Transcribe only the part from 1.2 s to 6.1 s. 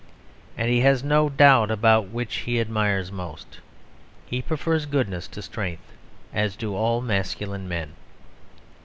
doubt about which he admires most; he prefers goodness to strength,